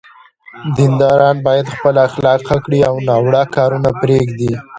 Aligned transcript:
دینداران 0.75 1.37
باید 1.45 1.67
خپل 1.75 1.95
اخلاق 2.07 2.39
ښه 2.47 2.57
کړي 2.65 2.79
او 2.89 2.95
ناوړه 3.07 3.43
کارونه 3.55 3.89
پرېږدي. 4.01 4.53